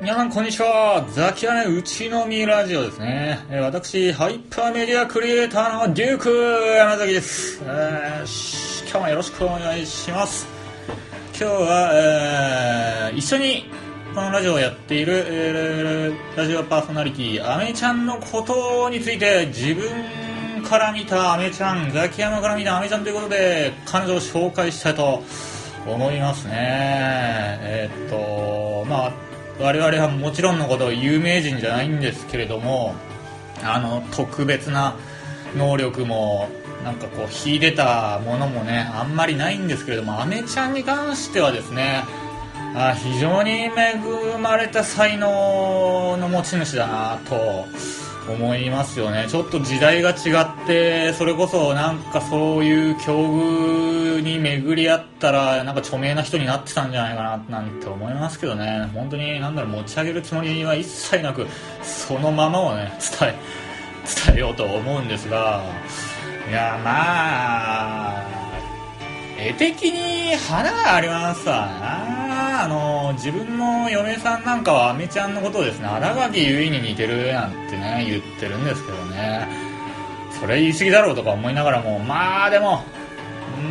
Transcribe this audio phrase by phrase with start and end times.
[0.00, 1.04] 皆さんこんにちは。
[1.12, 6.30] ザキヤネうちのみラジオですね、えー私ハイパーメディアクリエイターのデューク
[6.76, 10.46] 山崎です、えー今日もよろしくお願いします。
[11.38, 11.90] 今日は、
[13.10, 13.64] えー一緒に
[14.14, 25.24] このラジオをやっている、えーラジオパーソナリティアメちゃんのことについて自分から見たアメちゃんザキヤマから見たアメちゃんということで彼女を紹介したいと
[25.86, 26.52] 思いますね。
[26.54, 29.27] えーっとまあ
[29.58, 32.94] 我々はもちろんのこと有名人じゃないんですけれども
[33.62, 34.96] あの特別な
[35.56, 36.48] 能力も
[36.84, 42.04] なんかこう秀でたものもねあんまりないんですけれどもアメちゃんに関してはですね
[42.74, 43.70] あ非常に恵
[44.40, 47.66] まれた才能の持ち主だなと
[48.32, 49.26] 思いますよね。
[49.28, 58.90] ちょっと時代が違ってそれこそなんかそういう境遇に巡り合ったらなんか著名な人になってたんじゃないかななんて思いますけどね。
[58.94, 61.46] 本当になんだろう持ち上げるつもりは一切なく
[61.82, 63.34] そのままをね伝え
[64.26, 65.62] 伝えようと思うんですが
[66.48, 68.24] いやまあ
[69.38, 72.17] 絵的に花がありますわな。
[73.18, 79.48] 自分の嫁さんなんかはアメちゃんのことをですね新垣結衣に似てるなんてね言ってるんですけどね。
[80.40, 82.84] それ言い過ぎだろうとか思いながらもまあでも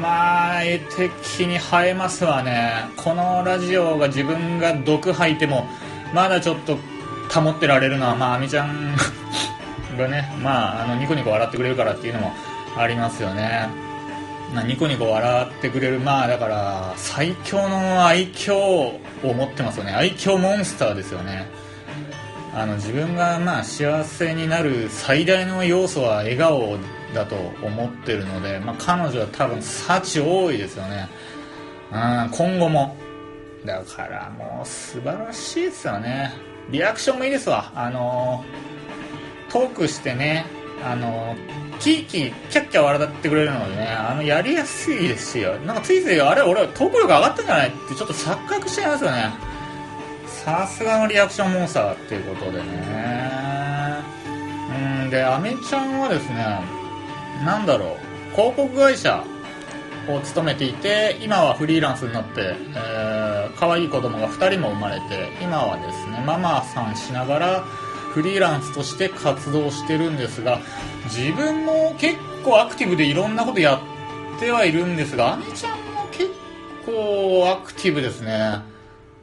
[0.00, 2.86] まあ絵的に映えますわね。
[2.96, 5.66] このラジオが自分が毒吐いても
[6.14, 6.78] まだちょっと
[7.30, 8.96] 保ってられるのはまあアメちゃん
[9.98, 12.32] がねまああのニコニコ笑ってくれるからっていうのも
[12.78, 13.68] ありますよね。
[14.62, 19.92] ニコニコ笑ってくれるまあだから最強の愛嬌を持ってますよね。
[19.92, 21.46] 愛嬌モンスターですよね。
[22.54, 26.78] あの自分がまあ幸せになる最大の要素は笑顔
[27.12, 31.08] だと思ってるので、まあ、彼女は多分幸多いですよね。
[31.92, 32.96] うん今後も。
[33.64, 36.32] だからもう素晴らしいですよね。
[36.70, 37.72] リアクションもいいですわ。
[37.74, 38.44] あの
[39.50, 40.44] トークしてね
[40.84, 41.34] あの
[41.84, 49.30] キーキーキャッキャ笑ってくれるのでねあのやりやすいですしなんかついついあれ俺トーク力上がったんじゃないってちょっと錯覚しちゃいますよね。
[50.26, 54.00] さすがのリアクションモンスターっていうことでね。
[55.04, 56.36] うんでアメちゃんはですね
[57.44, 57.98] なんだろ
[58.32, 58.34] う。
[58.34, 59.22] 広告会社
[60.08, 67.64] を勤めていて今はフリーランスになって、えー、可愛い子供が2人も生まれて今はですねママさんしながら
[68.14, 70.60] フリーランスとして活動してるんですが
[71.06, 73.82] 自分も結構アクティブでいろんなことや
[74.36, 76.30] ってはいるんですがアメちゃんも結
[76.86, 78.60] 構アクティブですね。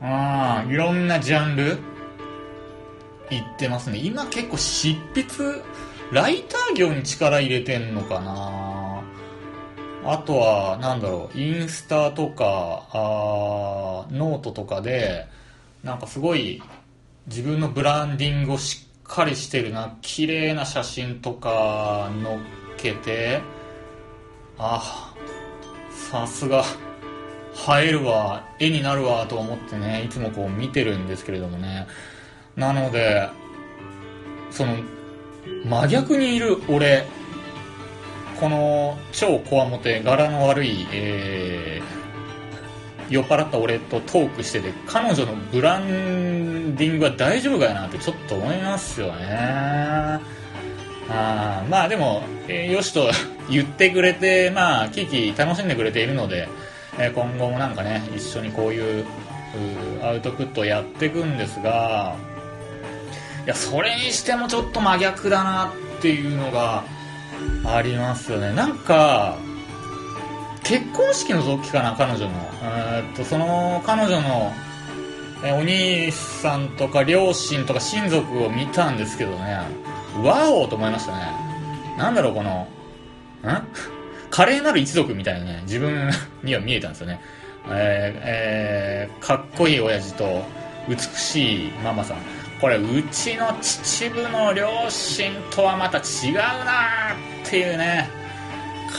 [0.00, 1.78] うんいろんなジャンル
[3.30, 3.98] 行ってますね。
[3.98, 5.62] 今結構執筆
[6.10, 9.00] ライター業に力入れてんのかな。
[10.04, 15.28] あとはなんだろうインスタとかあーノートとかで
[15.84, 16.60] なんかすごい
[17.26, 19.96] 自分のブランディングをしっかりしてるな。
[20.02, 22.38] 綺麗な写真とか載っ
[22.76, 23.40] けて。
[24.58, 25.14] あ
[25.90, 26.64] さすが。
[27.78, 28.44] 映えるわ。
[28.58, 31.86] 絵になるわと思ってねいつもこう見てるんですけれどもね。
[32.56, 33.28] なので
[34.50, 34.76] その
[35.64, 37.06] 真逆にいる俺。
[38.40, 42.01] この超こわもて柄の悪い、えー
[43.12, 50.20] 酔っ払った俺とトークしてて彼女のブランディングは大丈夫かやなってちょっと思いますよね。
[51.10, 53.10] あまあでも、えーよしと
[53.50, 56.48] 言ってくれてまあキーキー楽しんでくれているので、
[56.98, 59.04] えー今後もなんかね一緒にこういう
[60.02, 62.14] アウトプットやっていくんですが
[63.44, 66.84] いやそれにしてもちょっと真逆だなっていうのが
[67.64, 68.52] ありますよね。
[68.52, 69.36] なんか
[70.72, 72.30] 結婚式の時かな彼女の。
[72.62, 74.50] えっとその彼女の
[75.58, 79.58] お兄さんとか両親とか親族を見たんですけどね。
[80.24, 81.26] ワオと思いましたね。
[81.98, 82.66] なんだろうこの
[83.42, 83.62] ん？
[84.30, 86.10] 華麗なる一族みたいにね自分
[86.42, 87.20] には見えたんですよね。
[87.68, 90.42] えーえーかっこいい親父と
[90.88, 92.16] 美しいママさん。
[92.62, 97.12] これうちの秩父の両親とはまた違うな
[97.44, 98.21] っていうね。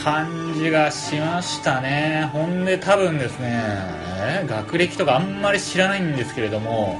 [0.02, 2.28] 感じがしましたね。
[2.32, 6.98] ほんで多分ですね学歴とかあんまり知らないんですけれども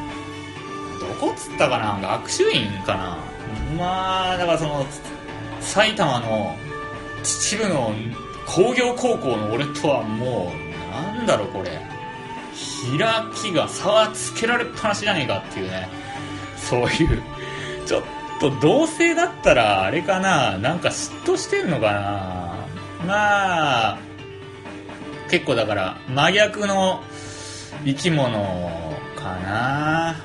[1.00, 3.18] どこっつったかな学習院かな。
[3.76, 4.86] まあだからその
[5.60, 6.54] 埼玉の
[7.22, 7.92] 秩父の
[8.46, 11.80] 工業高校の俺とはもうなんだろうこれ。
[12.98, 12.98] 開
[13.34, 15.88] きが差はつけられっぱなしじゃねえかっていうね。
[16.56, 17.22] そういう
[17.86, 18.02] ちょっ
[18.40, 20.58] と同性だったらあれかな。
[20.58, 22.63] なんか嫉妬してんのかな。
[23.06, 23.98] まあ
[25.30, 27.02] 結構だから真逆の
[27.84, 28.32] 生き物
[29.16, 30.16] かな。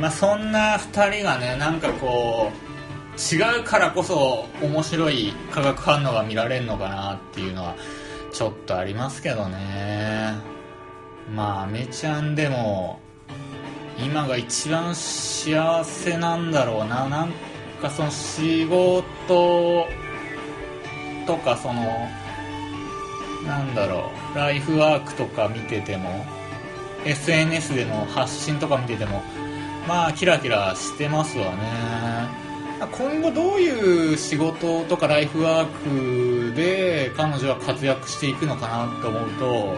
[0.00, 2.70] まあそんな2人がねなんかこう
[3.34, 7.74] 違うからこそ面白い化学反応が見られるのかなっていうのは
[8.32, 10.34] ちょっとありますけどね。
[11.34, 13.00] まあアメちゃんでも
[13.98, 17.08] 今が一番幸せなんだろうな。
[17.08, 17.32] なん
[17.82, 19.86] かその仕事
[21.26, 22.08] とかその
[23.46, 24.38] なんだろう。
[24.38, 26.24] ライフワークとか見てても
[27.04, 29.22] SNS での発信とか見てても
[29.88, 32.50] まあキラキラしてますわね。
[32.92, 39.76] 今後どういう仕事とかライフワークで彼女は活躍していくのかなと思うと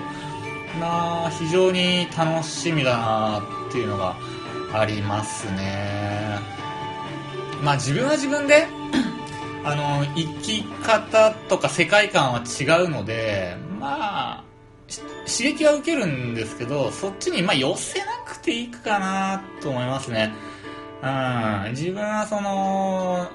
[0.78, 4.16] まあ非常に楽しみだなっていうのが
[4.72, 6.38] ありますね。
[7.62, 8.66] まあ自分は自分で
[9.64, 14.44] あの生き方とか世界観は違うのでまあ
[15.26, 20.32] 刺激は受けるんですけどそっちにまあ寄せなくていいかなと思いますね。
[21.02, 21.06] う
[21.68, 21.70] ん。
[21.72, 23.28] 自分はその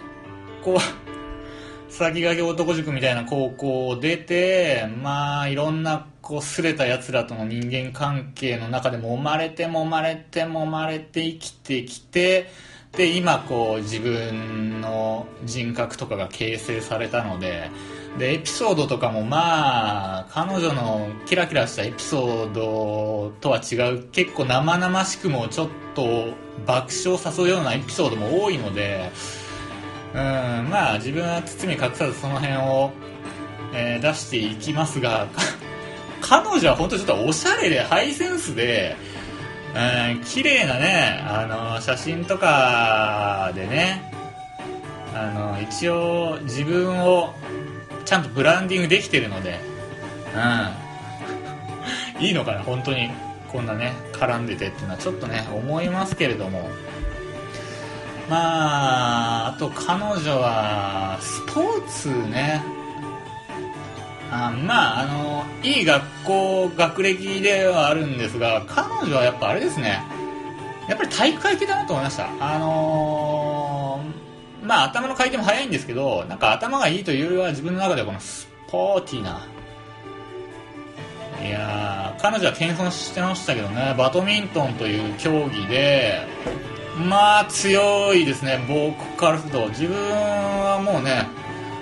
[0.63, 12.49] こう先駆け男塾みたいな高校を出てまあいろんなこうすれたやつらとの人間関係の中で揉まれて揉まれて揉まれて生きてきて
[12.93, 17.69] で今こう自分の人格とかが形成されたので
[18.17, 26.33] でエピソードとかもまあ彼女のキラキラしたエピソードとは違う結構生々しくもちょっと
[26.65, 29.11] 爆笑誘うようなエピソードも多いので
[30.13, 30.19] うん
[30.69, 32.91] まあ自分は包み隠さずその辺を、
[33.73, 35.27] えー、出していきますが
[36.21, 38.95] 彼女は本当ちょっとおしゃれでハイセンスで
[39.75, 44.11] うん、綺麗なね、あの、写真とかでね、
[45.13, 47.33] あの、一応自分を
[48.05, 49.59] ちゃんとブランディングできてるので、
[52.17, 52.21] うん。
[52.23, 53.09] いいのかな、本当に。
[53.51, 56.69] こんなね、絡んでてっていうのはちょっとね、思いますけれども。
[58.29, 62.61] まあ、あと彼女は、スポーツね、
[64.31, 70.01] あまああのいい学校学歴ではあるんですが彼女はやっぱあれですね。
[70.87, 72.29] やっぱり体育会系だなと思いました。
[72.39, 79.45] あのー、まあ頭の回転も速いんですけどなんか頭がいいというよりは自分の中でこのスポーティーな。
[81.41, 83.95] いや彼女は謙遜してましたけどね。
[83.97, 86.25] バドミントンという競技で
[86.97, 88.59] まあ強いですね。
[88.67, 89.67] 僕からすると。
[89.69, 91.27] 自分はもうね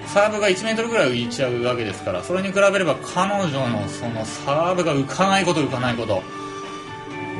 [0.07, 6.21] サーブが1メートルぐらい浮いちゃうわけですからそれに比べれば彼女のそのサーブが浮かないこと浮かないこと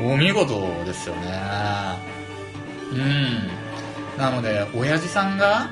[0.04, 1.32] お見事ですよね。
[2.92, 4.20] うん。
[4.20, 5.70] なので親父さんが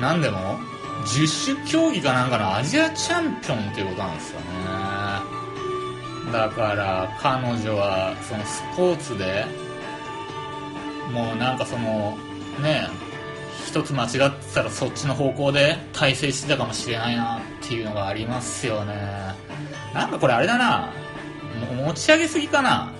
[0.00, 0.58] 何でも
[1.06, 4.46] 十種競技かなんかのアジアチャンピオンっていうことなんですよね。
[6.32, 9.44] だから彼女はそのスポーツで
[11.12, 12.16] もうなんかその
[12.62, 12.88] ね
[13.72, 18.94] 一つ間違ってたらそっちの方向で大成してたかもしれないなっていうのがありますよね。
[19.94, 20.92] なんかこれあれだな。
[21.86, 22.92] 持ち上げすぎかな。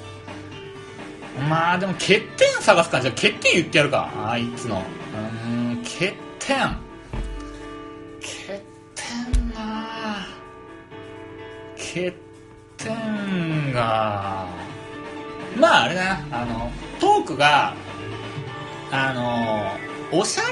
[1.47, 3.03] まあでも欠点探すか。
[3.03, 4.11] じゃあ欠点言ってやるか。
[4.17, 4.83] あいつの。
[5.15, 6.57] うん欠点。
[8.23, 8.63] 欠
[8.95, 10.27] 点な。
[11.77, 12.15] 欠
[12.79, 14.47] 点が。
[15.55, 16.41] まああれだな。
[16.41, 17.75] あのトークが
[18.91, 20.49] あのおしゃれ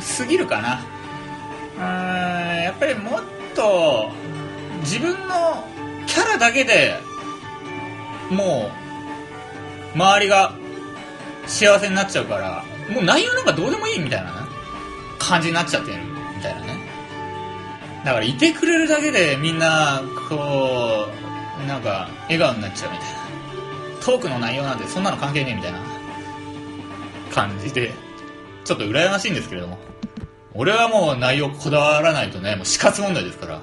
[0.00, 0.80] すぎるかな。
[1.76, 1.82] うん
[2.62, 3.22] やっぱりもっ
[3.56, 4.08] と
[4.80, 5.64] 自分の
[6.06, 6.94] キャラだけで
[8.30, 8.70] も
[9.94, 10.52] う周りが
[11.46, 14.48] 幸せになっちゃうからもう内容なんかどうでもいいみたいな、ね、
[15.18, 15.98] 感じになっちゃってる
[16.36, 16.76] みたいなね。
[18.04, 21.08] だからいてくれるだけでみんなこ
[21.64, 23.22] うなんか笑顔になっちゃうみたいな。
[24.04, 25.91] トークの内容なんてそんなの関係ねえみたいな。
[27.32, 27.92] 感じで、
[28.64, 29.78] ちょっと羨ましいんですけれども。
[30.54, 33.62] 俺はもう内容こだわらないとね、もう死活問題ですから。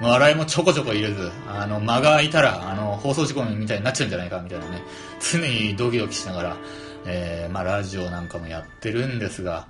[0.00, 4.82] もう笑いもちょこちょこ入れず、あの、間が空いたら、あの、放送事故みたいになっちゃうんじゃないか、みたいなね。
[5.20, 6.56] 常にドキドキしながら、
[7.04, 9.66] えー、まあ、ラジオなんかもやってるんですが、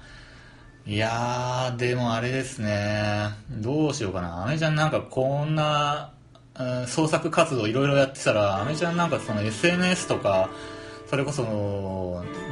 [0.87, 3.31] いやー、でもあれですね。
[3.51, 4.45] どうしようかな。
[4.45, 6.13] アメちゃんなんかこんな、
[6.59, 10.49] うん、創作活動いろいろやってたら、アメちゃんなんかその SNS とか、
[11.09, 11.43] それこそ、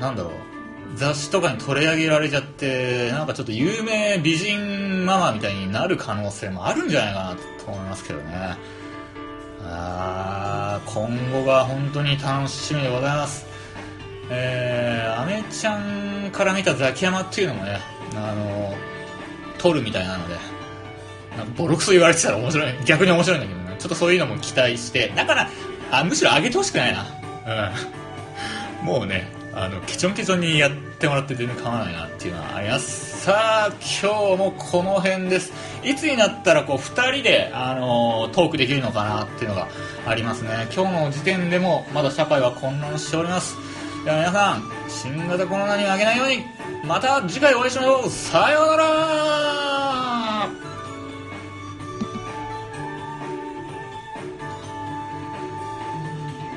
[0.00, 0.57] なんだろう、
[0.96, 8.56] 雑誌とかに取り上げられちゃってなんかちょっと有名美人ママみたいになる可能性もあるんじゃないかなと思いますけどね。
[9.64, 13.46] あ今後が本当に楽しみでございます。
[14.30, 17.78] えー、アメちゃんから見たザキヤマっていうのもね
[18.14, 18.74] あの
[19.58, 20.36] 撮るみたいなので
[21.36, 23.76] なんかボロクソ言われてたら面白い逆に面白いんだけどね。
[23.78, 25.48] ちょっとそういうのも期待してだから
[25.90, 27.06] あむしろ上げてほしくないな。
[28.82, 28.86] うん。
[28.86, 33.24] もうねあのケチョンケチョンにやってもらって全然構わないなっていうのはあります。
[33.24, 35.52] さあ今日もこの辺です。
[35.82, 39.66] いつになったらこう2人で、あのトークできるのかなっていうのが
[40.06, 40.68] ありますね。
[40.72, 43.56] 今日の時点でもまだ社会は混乱しております。
[44.04, 46.44] では皆さん新型コロナに負けないように
[46.86, 48.10] また次回お会いしましょう。
[48.10, 49.57] さようなら。